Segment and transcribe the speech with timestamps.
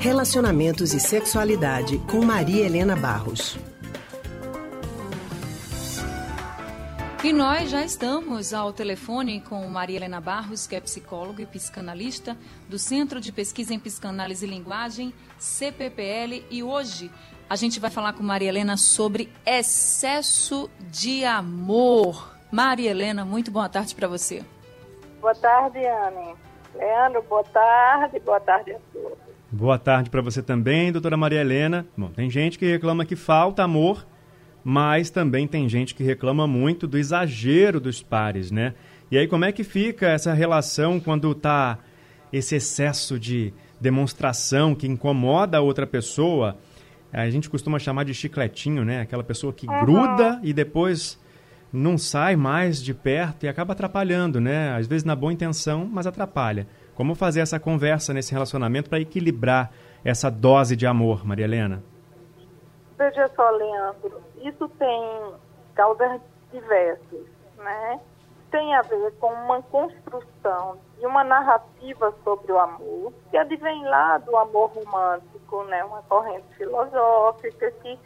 [0.00, 3.58] Relacionamentos e Sexualidade com Maria Helena Barros.
[7.22, 12.34] E nós já estamos ao telefone com Maria Helena Barros, que é psicóloga e psicanalista
[12.66, 17.10] do Centro de Pesquisa em Psicanálise e Linguagem, CPPL, e hoje
[17.50, 22.34] a gente vai falar com Maria Helena sobre excesso de amor.
[22.50, 24.42] Maria Helena, muito boa tarde para você.
[25.20, 26.34] Boa tarde, Anne.
[26.74, 29.29] Leandro, boa tarde, boa tarde a todos.
[29.52, 31.86] Boa tarde para você também, doutora Maria Helena.
[31.96, 34.06] Bom, tem gente que reclama que falta amor
[34.64, 38.74] mas também tem gente que reclama muito do exagero dos pares, né?
[39.10, 41.78] E aí como é que fica essa relação quando tá
[42.32, 46.58] esse excesso de demonstração que incomoda a outra pessoa?
[47.12, 49.00] A gente costuma chamar de chicletinho, né?
[49.00, 49.80] Aquela pessoa que uhum.
[49.80, 51.18] gruda e depois
[51.72, 54.74] não sai mais de perto e acaba atrapalhando, né?
[54.76, 56.66] Às vezes na boa intenção, mas atrapalha.
[56.94, 59.70] Como fazer essa conversa nesse relacionamento para equilibrar
[60.04, 61.82] essa dose de amor, Maria Helena?
[62.98, 65.32] Veja só, Leandro, isso tem
[65.74, 66.20] causas
[66.52, 68.00] diversas, né?
[68.50, 74.18] Tem a ver com uma construção de uma narrativa sobre o amor, que advém lá
[74.18, 75.82] do amor romântico, né?
[75.84, 77.98] Uma corrente filosófica que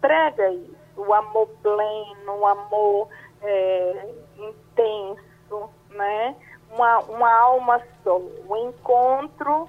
[0.00, 3.08] prega isso, o amor pleno, o amor
[3.42, 6.36] é, intenso, né?
[6.70, 9.68] Uma, uma alma só, o encontro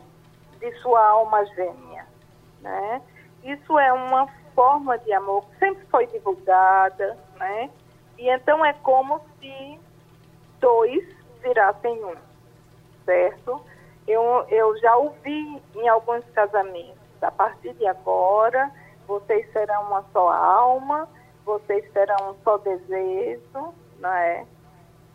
[0.59, 2.05] de sua alma gêmea,
[2.61, 3.01] né?
[3.43, 7.69] Isso é uma forma de amor que sempre foi divulgada, né?
[8.17, 9.79] E então é como se
[10.59, 11.07] dois
[11.41, 12.15] virassem um,
[13.05, 13.61] certo?
[14.05, 18.69] Eu, eu já ouvi em alguns casamentos, a partir de agora,
[19.07, 21.07] vocês serão uma só alma,
[21.49, 24.45] vocês terão um só desejo, né?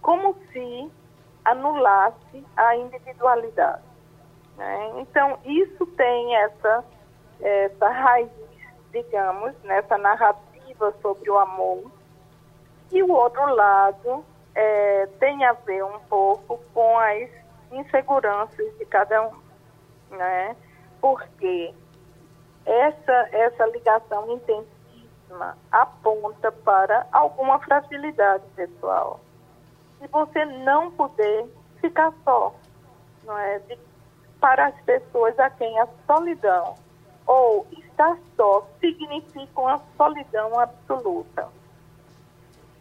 [0.03, 0.91] Como se
[1.45, 3.83] anulasse a individualidade.
[4.57, 4.93] Né?
[4.97, 6.85] Então, isso tem essa,
[7.41, 8.31] essa raiz
[8.95, 11.91] digamos, nessa narrativa sobre o amor.
[12.93, 17.29] E o outro lado é, tem a ver um pouco com as
[17.73, 19.35] inseguranças de cada um,
[20.11, 20.57] né?
[21.01, 21.75] Porque
[22.65, 24.27] essa, essa ligação
[25.35, 29.21] intensíssima aponta para alguma fragilidade pessoal.
[30.01, 31.47] E você não poder
[31.81, 32.55] ficar só,
[33.25, 33.59] não é?
[33.61, 33.79] De,
[34.41, 36.75] para as pessoas a quem a solidão
[37.27, 41.49] ou estar só significa uma solidão absoluta.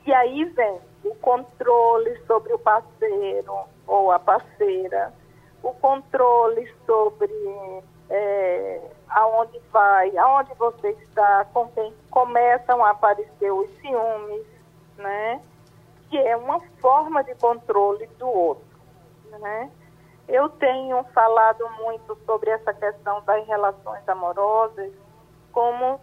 [0.06, 3.56] E aí vem o controle sobre o parceiro
[3.88, 5.14] ou a parceira,
[5.62, 7.32] o controle sobre
[8.10, 14.46] é, aonde vai, aonde você está, com quem começam a aparecer os ciúmes,
[14.98, 15.42] né?
[16.10, 18.66] Que é uma forma de controle do outro,
[19.40, 19.70] né?
[20.28, 24.92] Eu tenho falado muito sobre essa questão das relações amorosas
[25.52, 26.00] como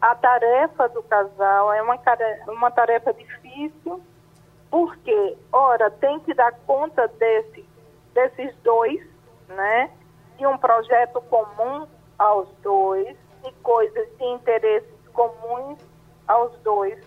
[0.00, 1.98] a tarefa do casal é uma,
[2.48, 4.02] uma tarefa difícil,
[4.70, 7.64] porque, ora, tem que dar conta desse,
[8.12, 9.00] desses dois,
[9.48, 9.90] né?
[10.42, 11.86] De um projeto comum
[12.18, 15.78] aos dois, de coisas de interesses comuns
[16.26, 16.98] aos dois,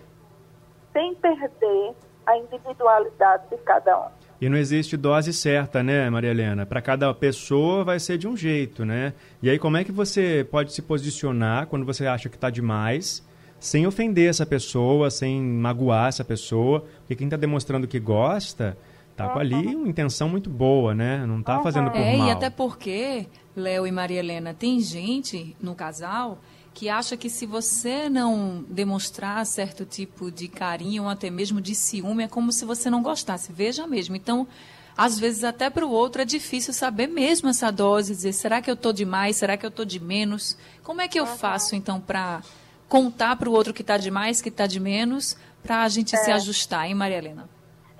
[0.90, 1.94] sem perder
[2.24, 4.08] a individualidade de cada um.
[4.40, 6.64] E não existe dose certa, né, Maria Helena?
[6.64, 9.12] Para cada pessoa vai ser de um jeito, né?
[9.42, 13.22] E aí como é que você pode se posicionar quando você acha que está demais,
[13.60, 16.86] sem ofender essa pessoa, sem magoar essa pessoa?
[17.00, 18.78] Porque quem está demonstrando que gosta,
[19.16, 21.24] tá com ali uma intenção muito boa, né?
[21.26, 22.28] Não está fazendo por é, mal.
[22.28, 26.38] E até porque, Léo e Maria Helena, tem gente no casal
[26.74, 31.74] que acha que se você não demonstrar certo tipo de carinho ou até mesmo de
[31.74, 33.50] ciúme, é como se você não gostasse.
[33.50, 34.14] Veja mesmo.
[34.14, 34.46] Então,
[34.94, 38.70] às vezes até para o outro é difícil saber mesmo essa dose, dizer, será que
[38.70, 40.58] eu estou de mais, será que eu estou de menos?
[40.82, 42.42] Como é que eu faço então para
[42.88, 46.14] contar para o outro que está de mais, que está de menos, para a gente
[46.14, 46.18] é.
[46.18, 47.55] se ajustar, hein, Maria Helena?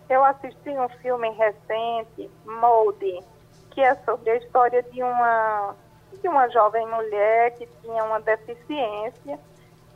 [0.09, 3.21] Eu assisti um filme recente, Molde,
[3.71, 5.75] que é sobre a história de uma
[6.21, 9.39] de uma jovem mulher que tinha uma deficiência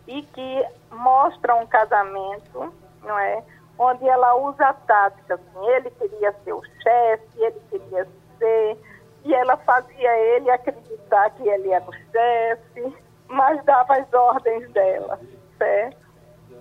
[0.07, 3.43] e que mostra um casamento, não é?
[3.79, 8.06] Onde ela usa a tática, assim, ele queria ser o chefe, ele queria
[8.39, 8.79] ser,
[9.25, 12.97] e ela fazia ele acreditar que ele era o chefe,
[13.29, 15.19] mas dava as ordens dela,
[15.56, 15.97] certo?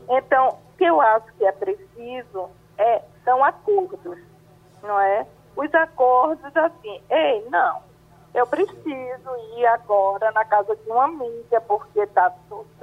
[0.07, 4.17] Então, o que eu acho que é preciso é, são acordos,
[4.81, 5.27] não é?
[5.55, 7.79] Os acordos assim, ei, não,
[8.33, 12.33] eu preciso ir agora na casa de uma amiga, porque tá,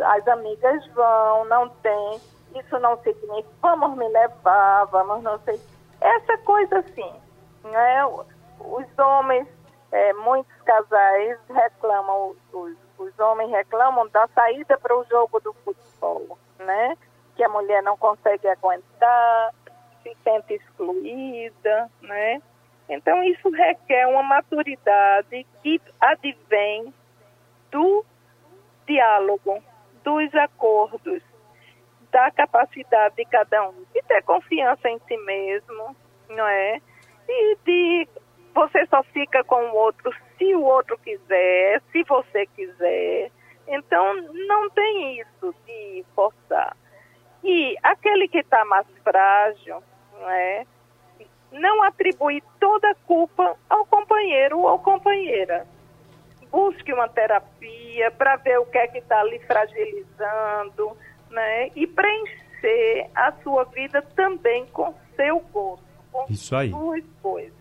[0.05, 2.21] as amigas vão, não tem,
[2.55, 5.61] isso não significa, vamos me levar, vamos não sei.
[6.01, 7.13] Essa coisa assim,
[7.65, 8.07] né?
[8.07, 9.49] Os homens
[9.91, 16.39] é, muitos casais reclamam, os, os homens reclamam da saída para o jogo do futebol,
[16.61, 16.97] né?
[17.35, 19.55] Que a mulher não consegue aguentar,
[20.07, 22.41] se sente excluída, né?
[22.89, 26.95] Então isso requer uma maturidade que advém
[27.73, 28.05] do
[28.87, 29.61] diálogo,
[30.05, 31.23] dos acordos,
[32.13, 35.97] da capacidade de cada um de ter confiança em si mesmo,
[36.29, 36.81] não é?
[37.29, 38.09] E de
[38.55, 43.31] você só fica com o outro se o outro quiser, se você quiser.
[43.67, 44.15] Então,
[44.47, 46.77] não tem isso de forçar.
[47.43, 49.83] E aquele que está mais frágil,
[50.21, 50.65] não é?
[51.53, 55.67] Não atribui toda a culpa ao companheiro ou companheira.
[56.51, 60.97] Busque uma terapia para ver o que é que está ali fragilizando,
[61.31, 61.71] né?
[61.75, 66.71] E preencher a sua vida também com seu gosto, com Isso aí.
[66.71, 67.53] suas coisas.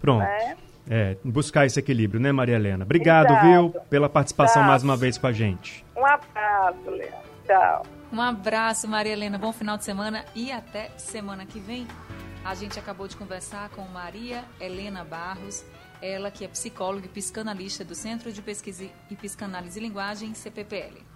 [0.00, 0.20] Pronto.
[0.22, 0.56] Né?
[0.90, 2.84] É, buscar esse equilíbrio, né, Maria Helena?
[2.84, 3.46] Obrigado, Exato.
[3.46, 4.68] viu, pela participação Tá.
[4.68, 5.84] mais uma vez com a gente.
[5.96, 7.16] Um abraço, Leandro.
[7.46, 7.99] Tchau.
[8.12, 9.38] Um abraço, Maria Helena.
[9.38, 11.86] Bom final de semana e até semana que vem.
[12.44, 15.64] A gente acabou de conversar com Maria Helena Barros,
[16.02, 21.09] ela que é psicóloga e psicanalista do Centro de Pesquisa e Psicanálise e Linguagem, CPPL.